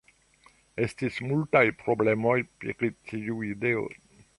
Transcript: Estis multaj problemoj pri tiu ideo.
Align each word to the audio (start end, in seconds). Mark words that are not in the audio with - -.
Estis 0.85 1.19
multaj 1.27 1.63
problemoj 1.83 2.35
pri 2.65 2.95
tiu 3.13 3.43
ideo. 3.55 3.91